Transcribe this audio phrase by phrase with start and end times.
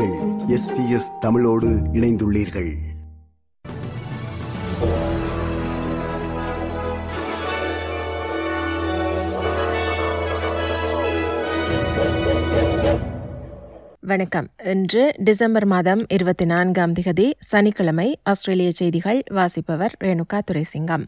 [0.00, 2.76] நீங்கள் எஸ் தமிழோடு இணைந்துள்ளீர்கள்.
[14.00, 14.46] வணக்கம்.
[14.64, 21.04] இன்று டிசம்பர் மாதம் இருபத்தி நான்காம் திகதி சனிக்கிழமை ஆஸ்திரேலிய செய்திகள் வாசிப்பவர் ரேணுகா துரைசிங்கம்.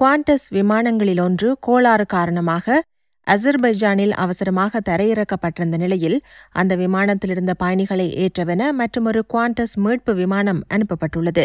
[0.00, 2.82] குவாண்டஸ் விமானங்களில் ஒன்று கோளாறு காரணமாக
[3.26, 11.44] அசர்பைஜானில் அவசரமாக தரையிறக்கப்பட்டிருந்த நிலையில் அந்த விமானத்திலிருந்த பயணிகளை ஏற்றவென மற்றொரு குவாண்டஸ் மீட்பு விமானம் அனுப்பப்பட்டுள்ளது.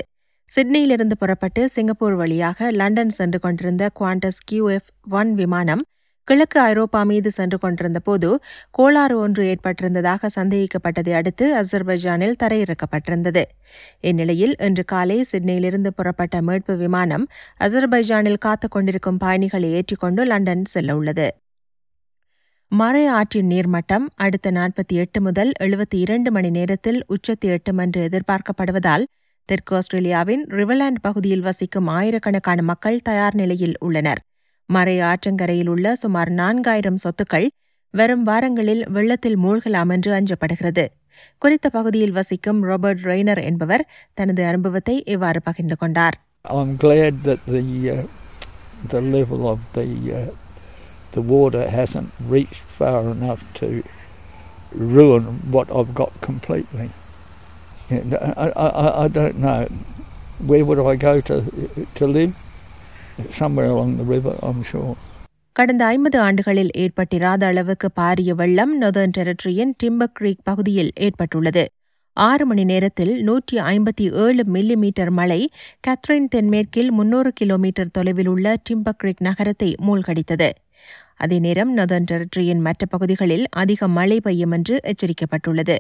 [0.55, 5.85] சிட்னியிலிருந்து புறப்பட்டு சிங்கப்பூர் வழியாக லண்டன் சென்று கொண்டிருந்த குவாண்டஸ் கியூஎஃப் ஒன் விமானம்
[6.23, 8.40] கிழக்கு ஐரோப்பா மீது சென்று கொண்டிருந்த போது
[8.71, 13.44] கோளாறு ஒன்று ஏற்பட்டிருந்ததாக சந்தேகிக்கப்பட்டதை அடுத்து அசர்பைஜானில் தரையிறக்கப்பட்டிருந்தது.
[13.99, 17.27] இந்நிலையில் இன்று காலை சிட்னியிலிருந்து புறப்பட்ட மீட்பு விமானம்
[17.59, 21.27] அசர்பைஜானில் காத்துக் கொண்டிருக்கும் பயணிகளை ஏற்றிக்கொண்டு லண்டன் செல்ல உள்ளது
[22.71, 29.05] மறை ஆற்றின் நீர்மட்டம் அடுத்த நாற்பத்தி எட்டு முதல் எழுபத்தி இரண்டு மணி நேரத்தில் உச்சத்தை எட்டும் என்று எதிர்பார்க்கப்படுவதால்
[29.45, 34.21] தெற்கு ஆஸ்திரேலியாவின் ரிவர்லாண்ட் பகுதியில் வசிக்கும் ஆயிரக்கணக்கான மக்கள் தயார் நிலையில் உள்ளனர்.
[34.70, 37.48] மறை ஆற்றங்கரையில் உள்ள சுமார் நான்காயிரம் சொத்துக்கள்
[37.93, 40.85] வரும் வாரங்களில் வெள்ளத்தில் மூழ்கலாம் என்று அஞ்சப்படுகிறது.
[41.38, 46.18] குறித்த பகுதியில் வசிக்கும் ராபர்ட் ரெய்னர் என்பவர் தனது அனுபவத்தை இவ்வாறு பகிர்ந்து கொண்டார்.
[46.45, 48.04] I'm glad that the uh,
[48.91, 49.88] the level of the
[50.20, 50.27] uh,
[51.12, 53.68] the water hasn't reached far enough to
[54.91, 56.88] ruin what I've got completely.
[57.90, 59.60] And I, I, I- don't know
[60.41, 61.38] where would I go to
[61.96, 62.34] to live.
[63.32, 64.91] Somewhere along the river, I'm sure.
[65.56, 71.63] கடந்த ஐம்பது ஆண்டுகளில் ஏற்பட்டிராத அளவுக்கு பாரிய வெள்ளம் northern டெரிட்டரியின் timber Greek பகுதியில் ஏற்பட்டுள்ளது
[72.18, 75.40] ஆறு மணி நேரத்தில் நூற்றி ஐம்பத்தி ஏழு மில்லி மீட்டர் மழை
[75.88, 80.50] கத்ரின் தென்மேற்கில் முன்னூறு கிலோமீட்டர் தொலைவில் உள்ள டிம்பர் கிரீக் நகரத்தை மூழ்கடித்தது
[81.16, 85.78] அதே நேரம் நொதர்ன் டெரிட்டரியின் மற்ற பகுதிகளில் அதிக மழை பெய்யும் என்று எச்சரிக்கப்பட்டுள்ளது.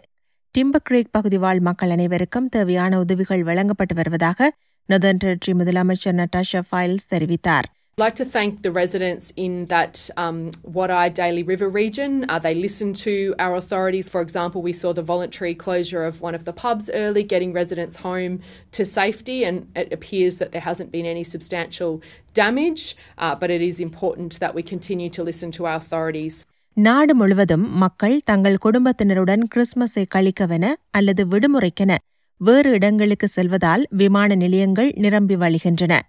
[0.51, 4.57] டிம்பர் கிரீக் பகுதி வாழ் மக்கள் அனைவருக்கும் தேவையான உதவிகள் வழங்கப்பட்டு வருவதாக
[4.89, 7.67] நொதர்ன் டெரிட்டரி முதலமைச்சர் நட்டாஷா ஃபைல்ஸ் தெரிவித்தார்.
[7.96, 12.24] I'd like to thank the residents in that um, Wadeye Daily River region.
[12.26, 14.08] Uh, they listened to our authorities.
[14.08, 17.96] For example, we saw the voluntary closure of one of the pubs early, getting residents
[17.98, 18.40] home
[18.70, 22.00] to safety, and it appears that there hasn't been any substantial
[22.32, 22.96] damage.
[23.18, 26.46] Uh, but it is important that we continue to listen to our authorities.
[26.76, 31.98] நாடு முழுவதும் மக்கள் தங்கள் குடும்பத்தினருடன் கிறிஸ்துமஸை கழிக்கவென அல்லது விடுமுறைக்கென
[32.37, 36.01] வேறு இடங்களுக்கு செல்வதால் விமான நிலையங்கள் நிரம்பி வழிகின்றன.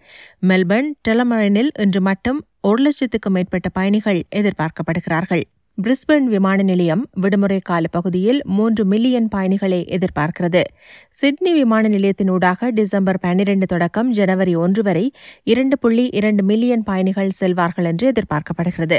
[0.49, 5.43] மெல்பர்ன் டெலமரனில் இன்று மட்டும் ஒரு லட்சத்துக்கும் மேற்பட்ட பயணிகள் எதிர்பார்க்கப்படுகிறார்கள்.
[5.83, 10.63] பிரிஸ்பர்ன் விமான நிலையம் விடுமுறை கால பகுதியில் மூன்று மில்லியன் பயணிகளை எதிர்பார்க்கிறது.
[11.11, 15.13] சிட்னி விமான நிலையத்தினூடாக டிசம்பர் பன்னிரண்டு தொடக்கம் ஜனவரி ஒன்று வரை
[15.43, 18.99] இரண்டு புள்ளி இரண்டு மில்லியன் பயணிகள் செல்வார்கள் என்று எதிர்பார்க்கப்படுகிறது.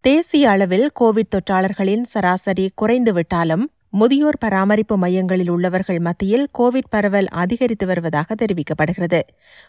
[0.00, 8.34] தேசிய அளவில் கோவிட் தொற்றாளர்களின் சராசரி குறைந்துவிட்டாலும் முதியோர் பராமரிப்பு மையங்களில் உள்ளவர்கள் மத்தியில் கோவிட் பரவல் அதிகரித்து வருவதாக
[8.34, 9.20] தெரிவிக்கப்படுகிறது.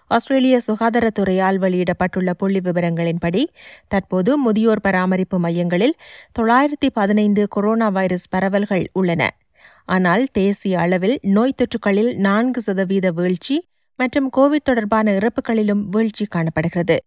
[0.07, 3.43] ஆஸ்திரேலிய சுகாதாரத்துறையால் வெளியிடப்பட்டுள்ள புள்ளி விவரங்களின்படி
[3.87, 5.95] தற்போது முதியோர் பராமரிப்பு மையங்களில்
[6.39, 9.29] தொள்ளாயிரத்தி பதினைந்து கொரோனா வைரஸ் பரவல்கள் உள்ளன.
[9.85, 13.57] ஆனால் தேசிய அளவில் நோய் தொற்றுகளில் நான்கு சதவீத வீழ்ச்சி
[13.99, 16.97] மற்றும் கோவிட் தொடர்பான இறப்புகளிலும் வீழ்ச்சி காணப்படுகிறது.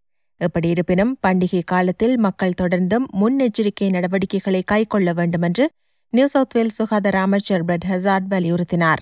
[0.40, 5.64] எப்படியிருப்பினும் பண்டிகை காலத்தில் மக்கள் தொடர்ந்தும் முன்னெச்சரிக்கை நடவடிக்கைகளை கைக்கொள்ள வேண்டும் என்று
[6.13, 9.01] நியூ சவுத் வேல்ஸ் சுகாதார அமைச்சர் பிரெட் ஹசார்ட் வலியுறுத்தினார்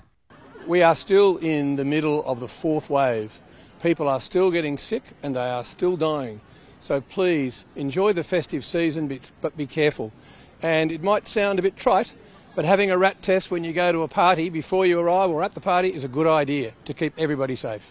[0.72, 3.30] We are still in the middle of the fourth wave.
[3.86, 6.36] People are still getting sick and they are still dying.
[6.86, 10.08] So please enjoy the festive season, but- but be careful.
[10.72, 12.10] And it might sound a bit trite,
[12.56, 15.40] but having a rat test when you go to a party before you arrive or
[15.46, 17.86] at the party is a good idea to keep everybody safe.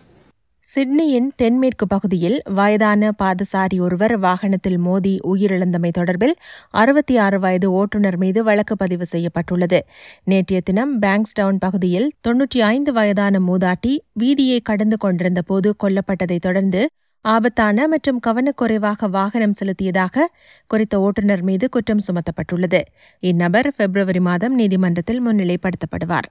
[0.64, 6.34] சிட்னியின் தென்மேற்கு பகுதியில் வயதான பாதசாரி ஒருவர் வாகனத்தில் மோதி உயிரிழந்தமை தொடர்பில்
[6.70, 9.80] அறுபத்தி ஆறு வயது ஓட்டுநர் மீது வழக்கு பதிவு செய்யப்பட்டுள்ளது.
[10.24, 16.90] நேற்றைய தினம் பேங்க்ஸ்டவுன் பகுதியில் தொன்னூற்றி ஐந்து வயதான மூதாட்டி வீதியை கடந்து கொண்டிருந்த போது கொல்லப்பட்டதை தொடர்ந்து
[17.20, 20.24] ஆபத்தான மற்றும் கவனக்குறைவாக வாகனம் செலுத்தியதாக
[20.66, 22.82] குறித்த ஓட்டுநர் மீது குற்றம் சுமத்தப்பட்டுள்ளது.
[23.20, 26.30] இந்நபர் பிப்ரவரி மாதம் நீதிமன்றத்தில் முன்னிலைப்படுத்தப்படுவார்.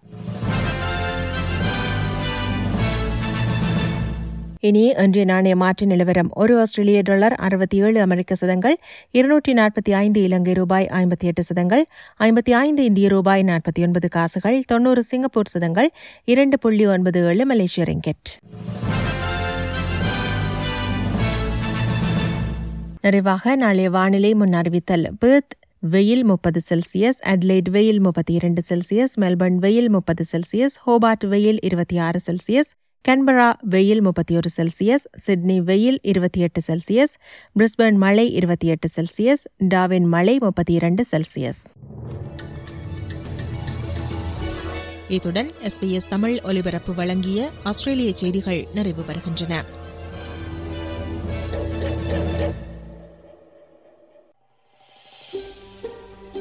[4.64, 6.30] இனி இன்றைய நாணய மாற்று நிலவரம்.
[6.34, 8.78] ஒரு ஆஸ்திரேலிய டாலர் அறுபத்தி ஏழு அமெரிக்க சதங்கள்
[9.12, 11.86] இருநூற்றி நாற்பத்தி ஐந்து இலங்கை ரூபாய் ஐம்பத்தி எட்டு சதங்கள்
[12.20, 15.90] ஐம்பத்தி ஐந்து இந்திய ரூபாய் நாற்பத்தி ஒன்பது காசுகள் தொன்னூறு சிங்கப்பூர் சதங்கள்
[16.24, 18.30] இரண்டு புள்ளி ஒன்பது ஏழு மலேசிய ரிங்கெட்.
[23.02, 25.08] நிறைவாக நாளைய வானிலை முன் அறிவித்தல்.
[25.26, 31.60] பேர்த் வெயில் முப்பது செல்சியஸ் அட்லைட் வெயில் முப்பத்தி இரண்டு செல்சியஸ் மெல்பர்ன் வெயில் முப்பது செல்சியஸ் ஹோபார்ட் வெயில்
[31.62, 32.72] இருபத்தி ஆறு செல்சியஸ்
[33.08, 37.14] கன்பரா வெயில் முப்பத்தி ஒரு செல்சியஸ் சிட்னி வெயில் இருபத்தி எட்டு செல்சியஸ்
[37.60, 41.62] பிரிஸ்பர்ன் மழை இருபத்தி எட்டு செல்சியஸ் டாவின் மழை முப்பத்தி இரண்டு செல்சியஸ்
[45.08, 49.64] இத்துடன் எஸ்பிஎஸ் தமிழ் ஒலிபரப்பு வழங்கிய ஆஸ்திரேலிய செய்திகள் நிறைவு பெறுகின்றன.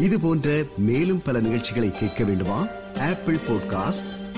[0.00, 2.66] இது போன்ற மேலும் பல நிகழ்ச்சிகளை கேட்க வேண்டுமா?
[3.00, 4.08] Apple podcast